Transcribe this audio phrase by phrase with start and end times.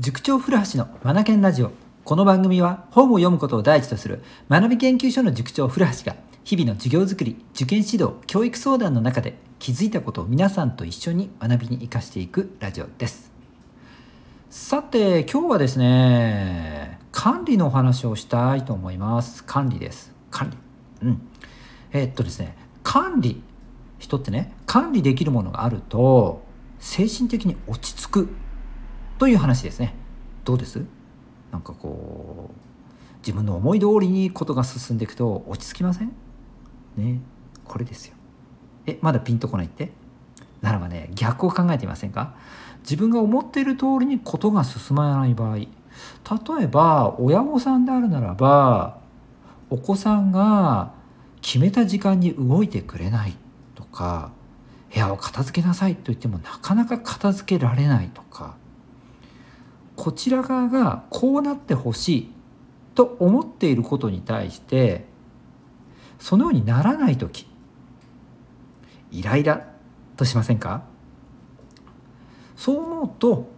[0.00, 1.72] 塾長古橋のマナケンラジオ。
[2.04, 13.30] この番組は本を読むことを第一とする学び研究所の塾長古橋が日々の授業づくり受験指導教育相談の中で気づいたことを皆さんと一緒に学びに生かしていくラジオです。
[14.48, 19.44] さて今日はですね管理のお話をしたいと思います。
[19.44, 20.14] 管理です。
[20.30, 20.48] 管
[21.02, 21.08] 理。
[21.08, 21.20] うん。
[21.92, 23.42] えー、っとですね管理。
[23.98, 26.42] 人ってね管理できるものがあると
[26.78, 28.28] 精神的に落ち着く。
[29.20, 29.94] という話ですね。
[30.46, 30.82] どうです？
[31.52, 36.12] なんかこう自分の思い通りにことが進んでいくと落ち着きません？
[36.96, 37.20] ね
[37.66, 38.14] これですよ。
[38.86, 39.92] えまだピンとこないって？
[40.62, 42.34] ならばね逆を考えてみませんか？
[42.80, 45.68] 自分が思っている通りにことが進まない場合例
[46.62, 49.00] えば親御さんであるならば
[49.68, 50.94] お子さんが
[51.42, 53.34] 決めた時間に動いてくれない
[53.74, 54.32] とか
[54.90, 58.56] 部屋を片付けなさいと言ってもなかなか片付けられないとか
[60.02, 62.32] こちら側がこうなってほしい
[62.94, 65.04] と思っていることに対して
[66.18, 67.46] そのようにならない時
[69.10, 69.68] イライラ
[70.16, 70.84] としませんか？
[72.56, 73.50] そう思うと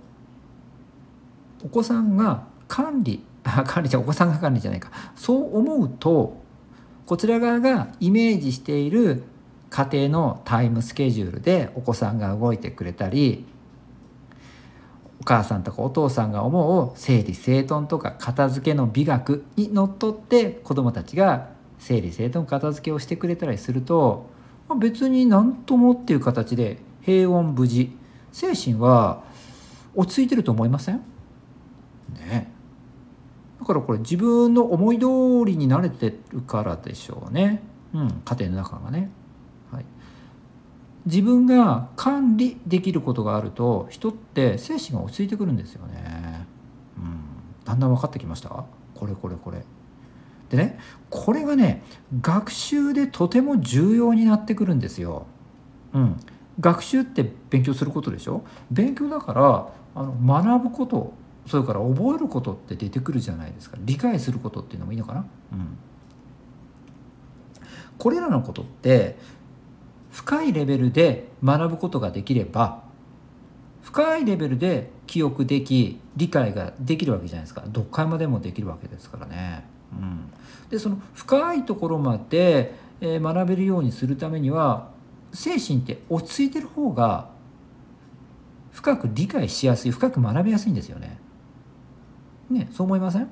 [1.64, 4.90] お子さんが管理管理じゃお子さんが管理じゃないか。
[5.14, 6.42] そう思うと
[7.06, 9.22] こちら側がイメージしている
[9.70, 13.44] 家庭のタイムスケジュールでお子さんが動いてくれたり
[15.22, 24.26] お母さんとかお父さんが思う整理整頓とか片付けの美学にのっとって子どもたちが整理整頓片付けをしてくれたりすると、
[24.68, 27.96] ま、別に何ともっていう形で平穏無事
[28.32, 29.22] 精神は
[29.94, 31.00] 落ち着いてると思いません？
[32.14, 32.50] ね。
[33.60, 35.04] だからこれ自分の思い通
[35.46, 37.62] りに慣れてるからでしょうね、
[37.94, 39.08] うん、家庭の中がね。
[41.04, 46.46] 自分が管理できることがあると人って精神が落ち着いてくるんですよね。
[46.96, 48.64] うん、だんだん分かってきました？
[48.94, 49.64] これこれこれ。
[50.48, 50.78] でね
[51.10, 51.82] これがね
[52.20, 55.26] 学習でとても重要になってくるんですよ。
[55.92, 56.16] うん、
[56.60, 58.44] 学習って勉強することでしょ？
[58.70, 61.14] 勉強だからあの学ぶこと
[61.46, 63.76] それから覚えることって出てくるじゃないですか。
[63.80, 65.78] 理解することっていうのもいいのかな、うん、
[67.98, 69.18] これらのことって
[70.12, 72.84] 深いレベルで学ぶことができれば
[73.82, 79.64] 深いレベルで記憶でき理解ができるわけじゃないですか読解までもできるわけですからね。
[79.92, 80.30] うん、
[80.70, 84.88] でその深いところまで、え学べるようにするためには
[85.32, 87.30] 精神って落ち着いてる方が
[88.70, 91.18] 深く理解しやすい深く学びやすいんですよね。
[92.48, 93.28] ねそう思いません？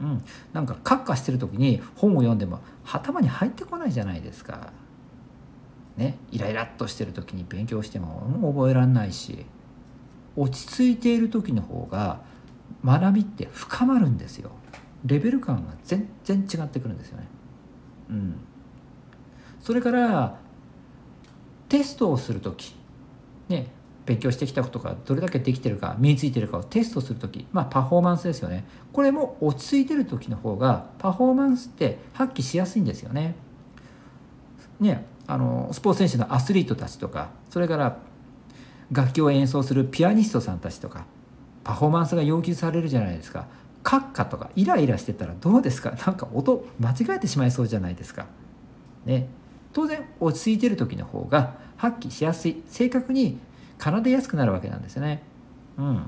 [0.00, 4.72] うん、なんかカッカしてる時に本を読んでも頭に入ってこないじゃないですか。
[5.96, 9.46] ねイライラっとしてる時に勉強しても覚えられないし
[10.36, 12.20] 落ち着いている時の方が
[12.84, 14.50] 学びって深まるんですよ。
[15.04, 17.28] レベル感が全然違ってくるんですよね。
[18.10, 18.36] うん。
[19.60, 20.38] それから
[21.68, 22.74] テストをする時
[23.48, 23.68] ね
[24.06, 28.64] 勉強してきたことがどれだけできてるか身についてるかをテストする時まあパフォーマンスですよね。
[28.92, 33.34] これも落ち着いてる時の方がパフォーマンスって発揮しやすいんですよね。
[34.80, 35.06] ね。
[35.26, 37.96] あのスポーツ選手のアスリートたちとかそれから
[38.92, 41.06] 楽器を演奏するピアニストさんたちとか
[41.64, 43.46] パフォーマンスが要求されるじゃないですか
[43.82, 45.90] 閣下とかイライラしてたらどうですか？
[46.06, 48.26] なんか音間違えてしまいそうじゃないですか。
[49.04, 49.28] ね、
[49.74, 53.38] 当然落ち着いてる時の方が発揮しやすい正確に
[53.78, 55.22] 奏でやすくなるわけなんですよね。
[55.76, 56.02] うん、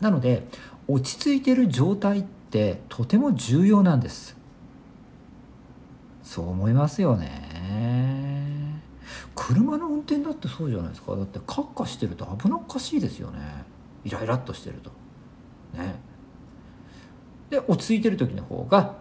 [0.00, 0.46] なので
[0.86, 4.36] 落ち着いてる状態ってとても重要なんです。
[6.22, 7.55] そう思いますよね
[9.34, 11.14] 車の運転だってそうじゃないですか。
[11.14, 13.38] だってカッカしてると危なっかしいですよね。
[14.04, 14.90] イライラっとしてると。
[15.74, 15.94] ね。
[17.50, 18.94] で落ち着いてる時の方が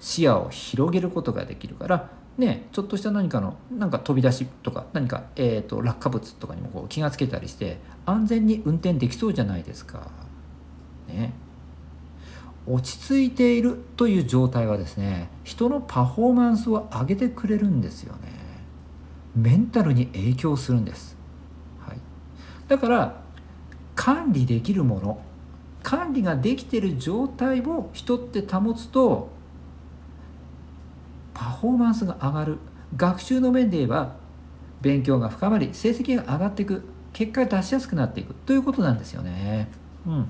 [0.00, 2.10] 視野を広げることができるから。
[2.38, 10.08] ねちょっとした何かのなんか飛び出しとか何か、えーと、落下物とかにもこう気がつけたりして安全に運転できそうじゃないですか。
[11.08, 11.32] ね。
[12.70, 18.32] 落ち着いているという状態はですね人のパフォーマンスを上げてくれるんですよね。
[19.36, 21.16] メンタルに影響するんです、
[21.78, 21.98] はい、
[22.66, 23.20] だから
[23.94, 25.20] 管理できるもの
[25.82, 29.30] 管理ができている状態を人って保つと
[31.34, 32.58] パフォーマンスが上がる。
[32.96, 34.16] 学習の面で言えば
[34.80, 36.82] 勉強が深まり成績が上がっていく。
[37.12, 38.34] 結果が出しやすくなっていく。
[38.34, 39.68] ということなんですよね。
[40.06, 40.26] うん、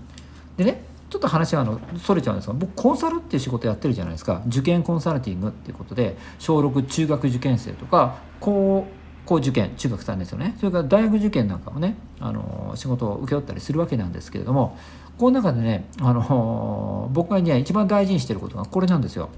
[0.57, 4.43] でねちょっと話はあのそれちゃうんですが僕コンサルっていう仕事やってるじゃないですか。
[4.47, 8.87] 受験コンサルティングっていうことで小6中学受験生とか高
[9.25, 10.55] 高受験中学3年生のね。
[10.59, 14.77] それから大学受験なんかもねあの仕事を請け負ったりするわけなんですけれども
[15.19, 19.31] この中でねあの僕がね一番大事にしてることがこれなんですよ。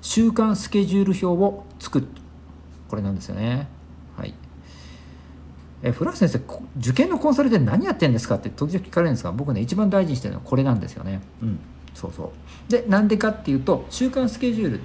[0.00, 2.08] 週間スケジュール表を作る。
[2.88, 3.68] これなんですよね。
[5.82, 6.40] え古橋先生
[6.78, 11.20] 受験のコンサルで何やってんですかって時々聞かれるんですが僕ね一番大事にしてるのはこれなんですよね。
[11.42, 11.58] うん
[11.94, 12.32] そうそ
[12.68, 12.70] う。
[12.70, 14.80] でなんでかっていうと週間スケジュール。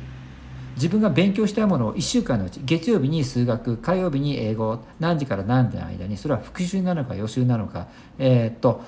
[0.76, 7.88] 自分が勉強したいものを1週間のうち月曜日に数学火曜日に英語何時から何時の間にそれは復習なのか予習なのか。
[8.20, 8.82] えー、っと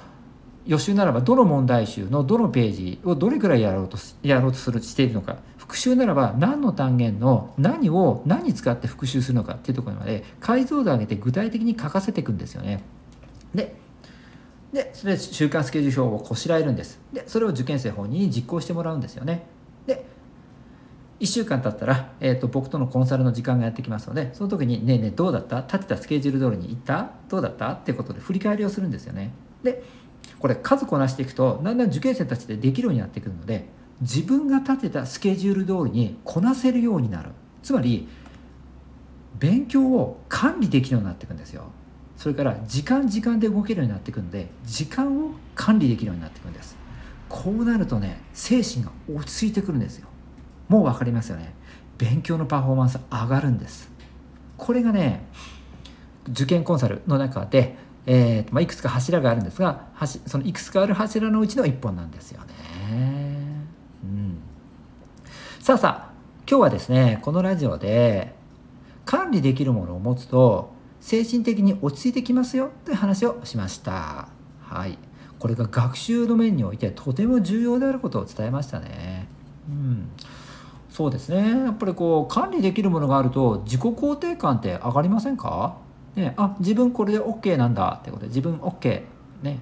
[0.68, 5.38] 予習ならばどの問題集のどのページをどれくらいやろうとやろうとするしているのか。
[5.70, 12.82] 復習ならば何の単元の何を何使って復習するのかっていうところまで解像度を上げて具体的に書かせていくんですよね。
[13.54, 13.76] で
[14.74, 17.00] でそれで週間スケジュール表をこしらえるんです。
[17.14, 19.46] でそれを受験生本人に実行してもらうんですよね。
[19.86, 20.04] で
[21.20, 25.58] 1週間経ったら、えーと、僕とのコンサルの時間がやってきますのでその時に「ねえねえどうだった？
[25.58, 27.12] 立てたスケジュール通りに行った？
[27.30, 29.32] どうだった?」っていうことで振り返りをするんですよね。
[29.62, 29.84] で
[30.40, 33.68] これ数こなしていくとだんだん受験生たちでできるようになってくるので
[34.02, 37.32] 自分が立てたスケジュール通りにこなせるようになる。
[37.64, 38.08] つまり
[39.38, 41.66] 勉強を管理できるようになっていくんですよ。
[42.18, 46.78] それから時間時間で動けるようになっていくんで時間を管理できるようになっていくんです。
[47.30, 50.08] こうなるとね精神が落ち着いてくるんですよ。
[50.68, 51.54] もう分かりますよね。
[51.98, 53.90] 勉強のパフォーマンス上がるんです。
[54.58, 55.26] これがね
[56.30, 59.88] 受験コンサルの中で、えーまあ、いくつか柱があるんですが
[60.28, 62.46] そのいくつかある柱のうちの1本なんですよね、
[65.60, 66.14] さあさあ
[66.50, 68.34] 今日はですねこのラジオで
[69.06, 70.72] 管理できるものを持つと
[71.02, 74.30] 精神的に落ち着いてきますよという話をしました。
[74.62, 74.98] はい。
[75.38, 79.28] これが学習の面においてとても重要であることを伝えましたね。
[79.68, 80.10] うん。
[80.90, 81.50] そうですね。
[81.66, 85.78] やっぱりこう管理できるものがあると自己肯定感って上がりませんか？
[86.16, 89.04] ね、あ自分これで OK なんだってことで自分 OK
[89.44, 89.60] ね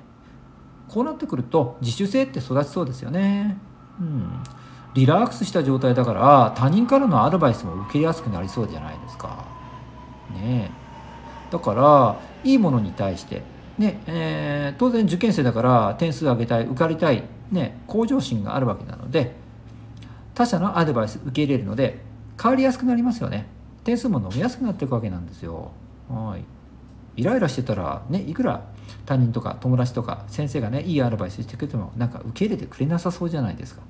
[0.88, 3.58] こうなってくると自主性って育ちそうですよね
[4.00, 4.44] うん
[4.98, 9.46] リラックスした状態だから他人からのアドバイスも受けやすくなりそうじゃないですか。
[10.34, 10.72] ね
[11.52, 13.44] だからいいものに対して
[13.78, 19.36] ねえー、当然受験生だから点数上げたい受かりたい、ね、向上心があるわけなので
[20.34, 22.00] 他者のアドバイス受け入れるので
[22.42, 23.46] 変わりやすくなりますよね。
[23.84, 25.72] 点数も伸びやすくなっていくわけなんですよ。
[26.10, 27.22] はい。
[27.22, 28.66] イライラしてたらねいくら
[29.06, 33.84] 他人とか友達とか先生がねいいアドバイスしてくれてもなんか受け入れてくれなさそうじゃないですか。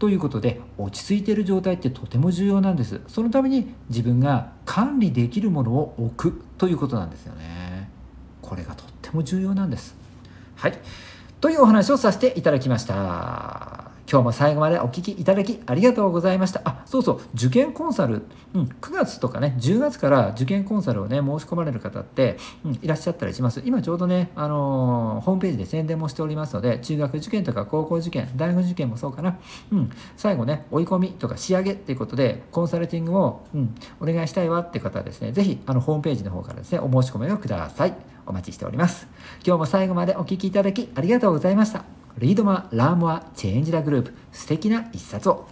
[0.00, 3.02] ということで落ち着いている状態ってとても重要なんです。
[3.06, 7.90] そのために自分が管理できるものを置くということなんですよね。
[8.40, 9.94] これがとっても重要なんです。
[10.56, 10.78] はい。
[11.42, 13.79] というお話をさせていただきました。
[14.10, 16.62] 今日も最後までお聴きいただきありがとうございました。
[16.64, 18.22] あ、そうそう、受験コンサル、
[18.54, 23.62] うん、9月とかね、10月から受験コンサルをね、申し込まれる方って、うん、いらっしゃったりします。
[23.64, 29.38] 今ちょうどね、あのー、ホームページで宣伝もしておりますので、中学受験とか高校受験、大学受験もそうかな、
[29.70, 37.94] うん、最後ね、追い込みとか仕上げっていうことで、コンサルティングを、うん、お願いしたいわって方はですね、ぜひ、あの、ホームページの方からですね、お申し込みをください。
[38.26, 39.06] お待ちしております。
[39.46, 41.99] 今日も最後までお聴きいただきありがとうございました。
[42.20, 45.46] リードマー、ラームは、チェンジラグループ、素敵な一冊を。